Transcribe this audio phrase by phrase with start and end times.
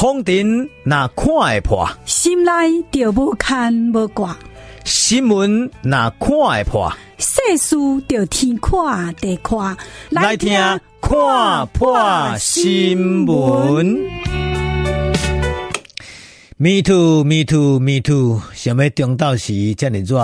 [0.00, 2.50] 风尘那看会破，心内
[2.90, 4.34] 就无牵无挂；
[4.82, 7.76] 新闻那看会破，世事
[8.08, 9.76] 就天看地看。
[10.08, 10.58] 来听
[11.02, 13.94] 看破新闻。
[16.56, 18.40] Me too, me too, me too。
[18.54, 20.16] 想要中昼时这么热，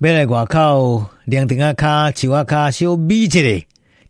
[0.00, 3.40] 要来外口凉亭仔脚、树仔脚小眯一下，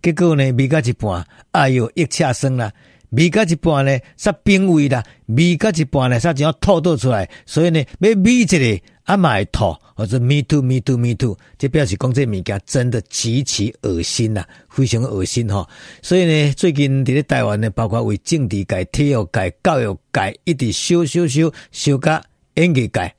[0.00, 2.72] 结果呢，眯到一半，哎哟，一车酸啦。
[3.10, 7.28] 味到一半呢，煞冰味啦；味到一半呢，煞就要吐倒出来。
[7.46, 15.66] 所以呢，要味一个啊，嘛会吐，或者 me too me too me too，这表示讲这物件真的极其恶心呐，非常恶心哈。
[16.02, 22.22] 所以呢，最近伫咧台湾呢，包括为政治界、体育界、教育界，一直烧烧烧烧甲
[22.54, 23.14] 演艺界，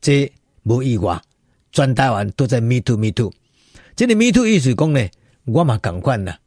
[0.00, 0.30] 这
[0.64, 1.18] 无意外，
[1.72, 3.32] 全台湾都在 me too me too。
[3.96, 5.08] 这个 me too 意思讲呢，
[5.46, 6.38] 我嘛共款啦，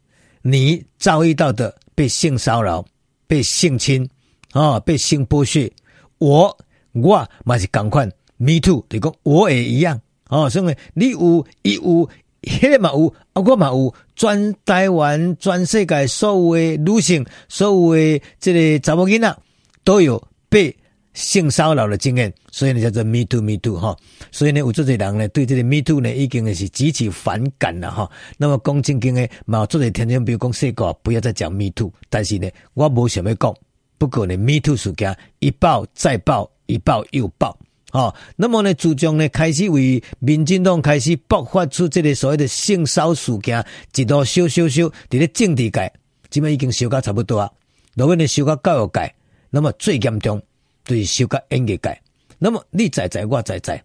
[0.44, 1.76] 你遭遇到的。
[1.96, 2.86] 被性骚扰、
[3.28, 4.08] 被性侵
[4.52, 5.72] 啊、哦，被性剥削，
[6.20, 6.58] 我
[6.92, 10.00] 我嘛是同款，me too，就讲我也一样。
[10.30, 10.50] 哦。
[10.50, 12.10] 所以你有，伊有，
[12.44, 19.38] 迄个嘛有，啊我嘛有，全台湾、全世界所有的女性、所有的这个查某囡仔
[19.84, 20.76] 都有被
[21.14, 23.96] 性骚扰的经验，所以呢叫做 me too，me too 哈。
[24.32, 28.10] 所以呢，有这些人呢对这个 me too 呢已经是极其反感了哈。
[28.38, 33.56] 那么讲正经的，嘛做些天天比如讲说过不要再讲 me too，但是呢，我无想要讲，
[33.98, 37.58] 不过呢 me too 事件一爆再爆，一爆又爆。
[37.92, 43.64] 哦，那么呢，自从呢开始为民进党开始爆发出这个所谓的性骚事件，
[43.96, 45.94] 一路烧烧烧，伫咧政治界，
[46.32, 47.52] 基本已经烧到差不多啊。
[47.94, 49.14] 如果呢烧到教育界，
[49.52, 50.42] 那么最严重。
[50.86, 51.98] 对，修改演艺界，
[52.38, 53.82] 那么你在在我在在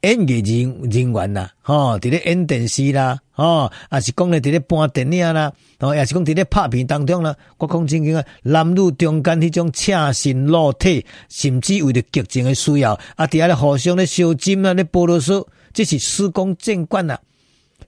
[0.00, 17.16] 演艺人人员啊，吼，伫咧演电视啦，吼，也是讲咧伫咧播电影啦，吼，也是讲伫咧拍片当中啦，我讲真经啊，男女中间迄种赤身裸体，甚至为了剧情的需要，啊，伫遐咧互相咧烧金啊，咧剥啰嗦，这是司空见惯呐。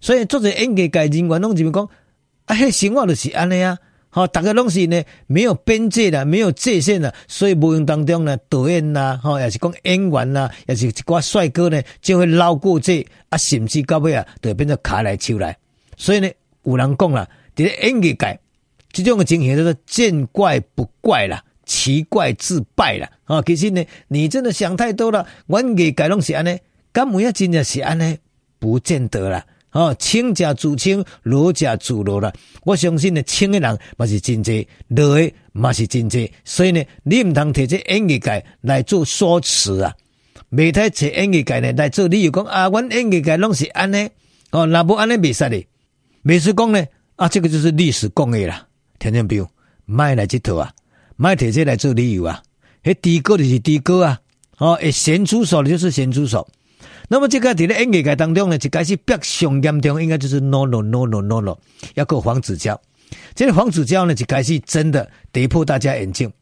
[0.00, 1.88] 所以做者演艺界人员拢就咪讲，
[2.44, 3.76] 啊，迄生活就是安尼啊。
[4.14, 15.58] 好，大家拢是呢，没有边界的，没有界限的，所以无形当中呢，导演呐，哈，也是讲演员呐，也是一挂帅哥呢，就会绕过这啊，甚至到尾啊，就会变成卡来手来。
[15.96, 16.30] 所以呢，
[16.62, 18.38] 有人讲啦，这个演艺界
[18.92, 23.10] 这种的情形叫做见怪不怪啦，奇怪自败啦。
[23.24, 26.56] 啊，其实呢，你真的想太多了，演艺界拢是安尼，
[26.92, 28.16] 敢有影真的是安尼，
[28.60, 29.44] 不见得啦。
[29.74, 32.32] 哦，清者自清，浊者自浊了。
[32.62, 36.32] 我相信呢，清的人嘛是真济，浊的嘛是真济。
[36.44, 39.92] 所以呢，你唔通摕这演艺界来做说辞啊，
[40.50, 44.08] 未睇这演艺界呢来做理由讲啊，阮演艺界拢是安尼，
[44.52, 45.66] 哦，那不安尼袂使哩。
[46.22, 46.86] 美术讲呢，
[47.16, 48.68] 啊，这个就是历史讲的啦。
[49.00, 49.50] 听听没有？
[49.86, 50.72] 卖来这套啊，
[51.16, 52.40] 卖摕这来做理由啊。
[52.84, 54.20] 迄低歌就是低歌啊，
[54.58, 56.46] 哦，会先出手的就是先出手。
[57.08, 61.56] 那么这个在演艺界当中呢，一开始比较上严重，应该就是 no no no no no no，
[61.94, 62.80] 要个黄子佼。
[63.34, 66.32] 这个黄子佼呢，一开始真的跌破大家眼镜。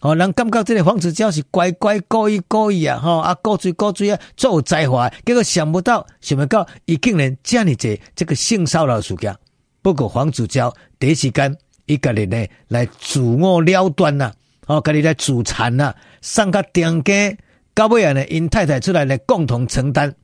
[0.00, 5.08] 哦，人感觉这个黄子佼是乖乖故意故意啊，吼啊，高追高追啊，做有才华。
[5.24, 9.34] 结果想不到，想不到，伊竟然这样子这个性骚扰事件。
[9.82, 14.32] 不过黄子佼第一时间伊个人呢来自我了断呐，
[14.66, 17.36] 哦，家己来自残呐，上个电梯。
[17.76, 20.14] 到尾啊呢，因太太出来呢，共同承担。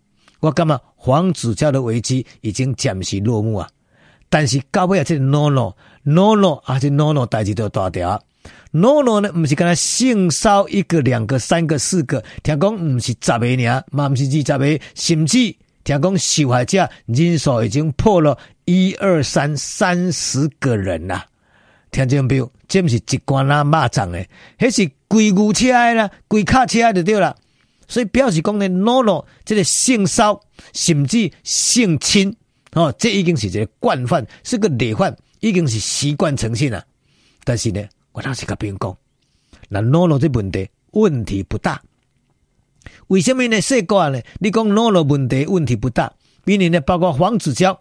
[0.41, 3.69] 我感觉黄子佼的危机已经暂时落幕啊。
[4.31, 8.19] 但是到尾啊，这 no no no no 啊，这 no no 代志都大条。
[8.71, 21.23] no no 呢，不是跟他性骚一个、两个、三个、四个，听讲不是十个呢，嘛不是二十个，甚至听讲受害者人数已经破了一二三三十个人呐。
[21.91, 22.51] 听见没有？
[22.67, 24.25] 这不是一关啦骂脏的，
[24.59, 27.37] 那是规牛车的啦，规卡车的就对了。
[27.93, 30.41] 所以表示讲呢，no no，这个性骚
[30.73, 32.35] 甚至性侵，
[32.73, 36.83] 哦，这已经是一个惯犯，是个累犯，已经是习惯成性了。
[37.45, 38.97] 但是呢，我当时甲别人讲，
[39.69, 41.83] 那 no no 这问题问题不大。
[43.09, 43.61] 为什么呢？
[43.61, 44.19] 说过呢？
[44.39, 46.11] 你讲 no no 问题问题不大，
[46.47, 47.79] 比如呢，包括黄子佼，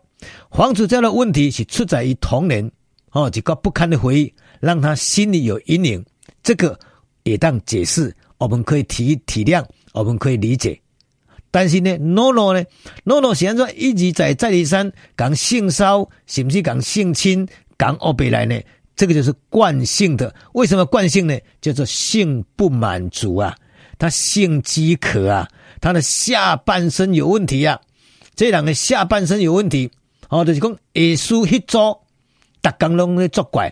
[0.49, 2.69] 黄子佼的问题是出在于童年，
[3.11, 6.03] 哦，一个不堪的回忆，让他心里有阴影。
[6.43, 6.77] 这个
[7.23, 9.65] 也当解释，我们可以体体谅。
[9.93, 10.79] 我们可以理解，
[11.51, 12.63] 但是呢诺诺呢
[13.03, 17.47] ，NONO 现在一直在再而三讲性骚，甚至讲性侵，
[17.77, 18.57] 讲欧北来呢，
[18.95, 20.33] 这个就是惯性的。
[20.53, 21.37] 为什么惯性呢？
[21.59, 23.53] 叫做性不满足啊，
[23.97, 25.47] 他性饥渴啊，
[25.81, 27.79] 他的下半身有问题啊。
[28.33, 29.91] 这两个下半身有问题，
[30.29, 32.01] 哦，就是讲耶稣一做，
[32.61, 33.71] 逐工拢咧作怪，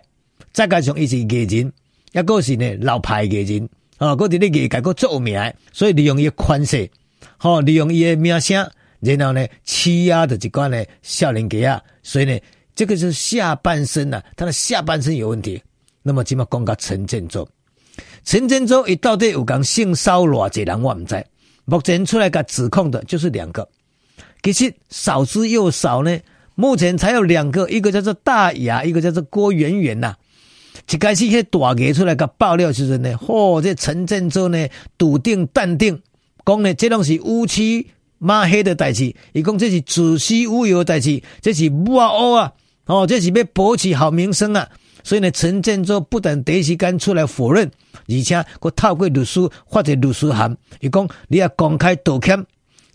[0.52, 1.72] 再加上伊是艺人，
[2.12, 3.70] 一个是呢老牌艺人。
[4.00, 6.90] 哦，搁伫咧业界搁做名，所以利用伊诶款式，
[7.38, 8.66] 吼，利用伊诶名声，
[9.02, 12.40] 然后呢，欺压着一寡呢少年家啊，所以呢，
[12.74, 15.62] 这个是下半身呐，他的下半身有问题。
[16.02, 17.46] 那么今麦讲到陈建州，
[18.24, 21.22] 陈建州伊到底有讲性骚扰几人我唔知，
[21.66, 23.68] 目前出来个指控的就是两个，
[24.42, 26.18] 其实少之又少呢，
[26.56, 30.16] 目前才有两个，一个叫做大牙，一个叫做郭圆圆呐。
[30.92, 34.68] 一开始迄大个出来个爆料时阵呢，嚯、哦，这陈建州呢
[34.98, 36.02] 笃定淡定，
[36.46, 37.88] 讲呢这拢是乌漆
[38.18, 42.54] 抹黑的代志，伊讲这是子虚乌有的代志，这是挖乌啊，
[42.86, 44.68] 哦，这是要博取好名声啊，
[45.04, 47.70] 所以呢，陈建州不但第一时间出来否认，
[48.08, 49.40] 而且佮透过律师
[49.70, 52.44] 发个律师函，伊讲你要公开道歉，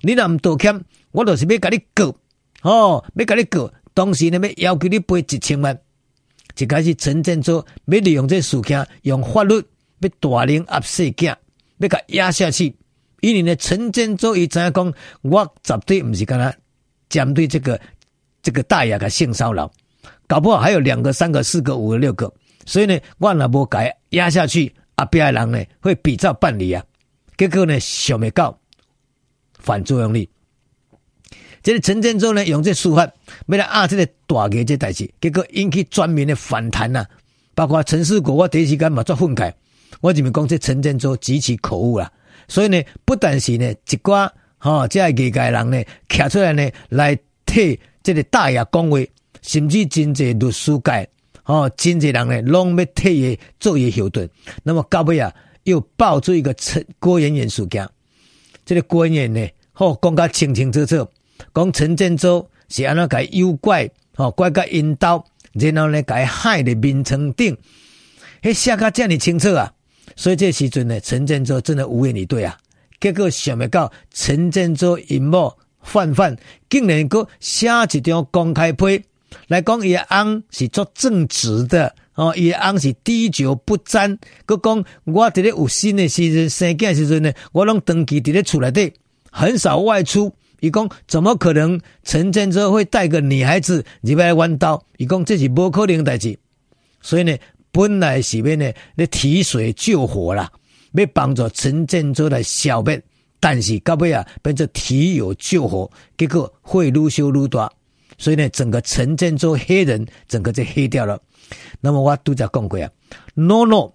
[0.01, 0.81] 你若唔道歉，
[1.13, 2.15] 我就是要甲你告，
[2.63, 5.79] 哦，要甲你告，当时呢要要求你赔一千万。
[6.59, 9.55] 一开始陈建州要利用这事件，用法律
[10.01, 11.35] 要大龄压死囝，
[11.79, 12.75] 要甲压下去。
[13.21, 16.55] 因为呢，陈建州伊知影讲，我绝对毋是跟他
[17.09, 17.81] 针对这个
[18.43, 19.71] 这个大牙个性骚扰，
[20.27, 22.33] 搞不好还有两个、三个、四个、五个、六个。
[22.67, 26.85] 所以呢，我若无改压下去，后壁人呢会比照办理啊。
[27.37, 28.57] 结果呢，想未到
[29.59, 30.29] 反作用力。
[31.65, 33.11] 这个陈建州呢，用这手法，
[33.47, 37.07] 为了压这个大个这代志，结果引起全面的反弹呐。
[37.55, 39.51] 包括陈世国，我第一时间嘛作愤慨，
[40.03, 42.13] 我认为讲这陈建州极其可恶啦。
[42.49, 44.29] 所以呢，不但是呢一寡
[44.59, 48.99] 哈，这业界人呢，站出来呢来替这个大爷讲话，
[49.41, 51.09] 甚至真济律师界，
[51.45, 54.29] 哦，真济人呢拢要替伊做伊后盾。
[54.63, 55.33] 那么到尾啊，
[55.63, 57.89] 又爆出一个陈郭圆圆事件，
[58.67, 61.09] 这个郭圆圆呢，好讲甲清清楚楚。
[61.55, 67.57] 讲陈建州是安怎个诱拐，吼拐个引导，然后呢个害的眠床顶，
[68.43, 69.73] 迄写个这么清楚啊！
[70.17, 72.57] 所以这时阵呢，陈建州真的无言以对啊。
[73.01, 75.53] 结果想不到陈建州阴谋
[75.83, 76.37] 泛泛，
[76.71, 79.03] 竟然搁写一张公开批
[79.49, 88.93] 来讲，伊翁是做正直的，哦，伊翁是滴酒不沾，搁讲我伫咧有心的时阵生囝时阵呢，我拢长期伫咧厝内底，
[89.31, 90.33] 很少外出。
[90.65, 94.83] 伊讲怎么可能陈建州会带个女孩子入来弯刀？
[94.97, 96.39] 伊讲这是不可能代志。
[97.03, 97.37] 所以呢，
[97.71, 100.51] 本来是要呢来提水救火啦，
[100.93, 102.99] 要帮助陈建州来消灭。
[103.39, 107.71] 但是到尾啊，变成提油救火，结果会愈烧愈大。
[108.17, 111.21] 所以呢，整个陈建州黑人整个就黑掉了。
[111.79, 112.89] 那么我都在讲过啊
[113.35, 113.93] ，no no，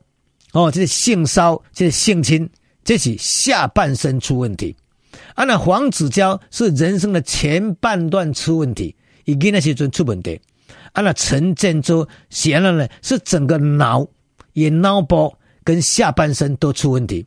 [0.54, 2.48] 哦，这是性骚，这是性侵，
[2.84, 4.76] 这是下半身出问题。
[5.36, 8.96] 啊，那黄子佼是人生的前半段出问题，
[9.26, 10.40] 已经那些阵出问题。
[10.94, 14.08] 啊，那陈建州显然呢是整个脑
[14.54, 17.26] 也脑部跟下半身都出问题。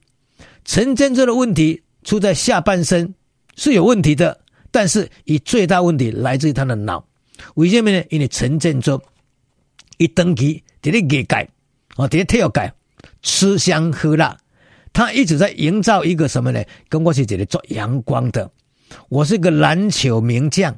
[0.64, 3.14] 陈建州的问题出在下半身
[3.56, 4.40] 是有问题的，
[4.70, 7.06] 但是以最大问题来自于他的脑。
[7.54, 8.04] 为什么呢？
[8.10, 9.00] 因为陈建州
[9.96, 11.48] 一登基，在咧业界
[11.96, 12.72] 哦，在咧体育界
[13.22, 14.36] 吃香喝辣。
[14.92, 16.62] 他一直在营造一个什么呢？
[16.88, 18.50] 跟我是这里做阳光的，
[19.08, 20.76] 我是个篮球名将，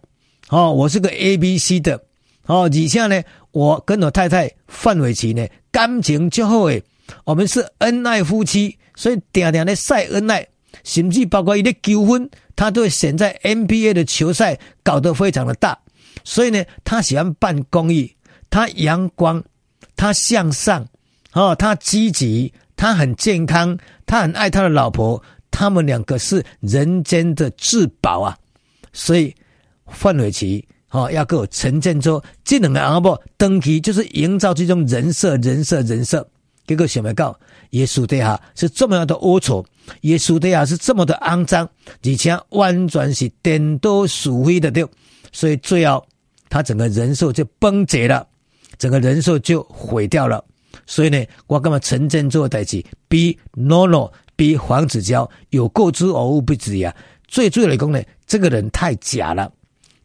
[0.50, 2.00] 哦，我是个 A B C 的，
[2.46, 3.20] 哦，以下呢，
[3.50, 6.80] 我跟我太太范玮琪呢感情就好诶，
[7.24, 10.46] 我们是恩爱夫妻，所以常常的晒恩爱，
[10.84, 15.76] 甚至包括一些纠纷，他都会选在 NBA 的球赛搞得非常的大，
[16.22, 18.14] 所以呢，他喜欢办公益，
[18.48, 19.42] 他阳光，
[19.96, 20.86] 他向上，
[21.32, 22.52] 哦，他积极。
[22.76, 23.78] 他很健康，
[24.14, 28.38] 他很爱他的老婆，他们两个是人间的至宝啊！
[28.92, 29.34] 所以
[29.88, 36.24] 范玮琪哦，要给我陈建州这两个阿伯登基，就是营造这种人设、人设、人设。
[36.64, 37.36] 结果想不到，
[37.70, 39.64] 耶稣底下是这么样的龌龊，
[40.02, 41.68] 耶稣底下是这么的肮脏，
[42.04, 44.86] 而且完全是颠倒是非的对，
[45.32, 46.06] 所以最后
[46.48, 48.24] 他整个人设就崩解了，
[48.78, 50.44] 整个人设就毁掉了。
[50.86, 56.94] 所以呢，我感觉陈建做的代志比 NONO 比黄子佼有过之而无不及啊！
[57.28, 59.50] 最主要来讲呢，这个人太假了，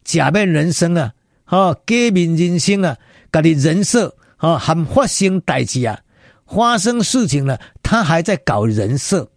[0.04, 1.12] 假面人生啊，
[1.46, 2.96] 哦，假面人生啊，
[3.32, 5.98] 家己人设啊，还发生代志啊，
[6.46, 9.28] 发生事情了，他还在搞人设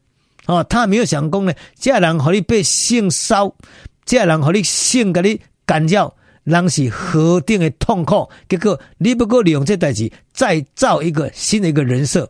[0.46, 3.56] 哦，他没有想讲呢，这人和你被性骚，
[4.06, 6.16] 这人和你性给你干扰。
[6.44, 12.30] 人是何等的痛苦，结果你不过利用这代志再造一个新的一个人设，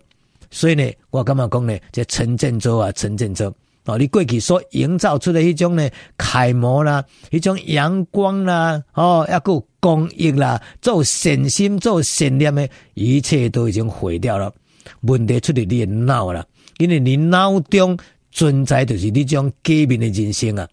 [0.51, 1.77] 所以呢，我干嘛讲呢？
[1.91, 3.53] 这陈建州啊，陈建州
[3.85, 14.53] 哦，你过去所营造出的一种呢楷模啦，一种阳光啦，哦，要够公益啦，做善心、做善念的，一切都已经毁掉了。
[15.01, 16.45] 问题出在你的脑了，
[16.77, 17.97] 因为你脑中
[18.31, 20.67] 存在就是你种假面的人生啊。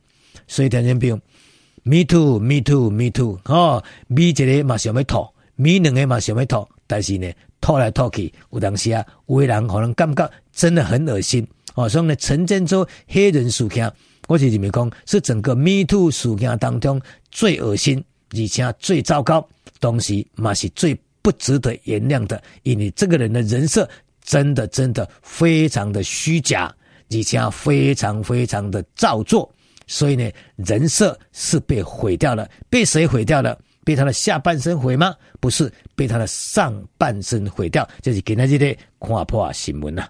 [0.47, 0.99] 所以听见
[1.83, 3.39] ？Me too，Me too，Me too。
[3.45, 11.47] 哦，，me 一个嘛想要吐，，me 两个嘛想要吐，但是呢，吐来吐去，有当时啊，有的人可能感觉真的很恶心。
[11.75, 13.91] 哦，所以呢，陈建州黑人事件，
[14.29, 19.47] 我是认为讲是整个 Me too 事件当中最恶心，而且最糟糕，
[19.81, 23.89] 同时嘛是最不值得原谅的，因为这个人的人设
[24.23, 26.65] 真的真的非常的虚假，
[27.11, 29.51] 而且非常非常的造作，
[29.91, 32.49] 所以呢，人设是被毁掉了。
[32.71, 33.59] 被谁毁掉了？
[33.85, 35.13] 被他的下半身毁吗？
[35.41, 37.87] 不是，被他的上半身毁掉。
[38.01, 40.09] 这是今天这个看破新闻啊。